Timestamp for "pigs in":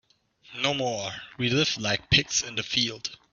2.09-2.55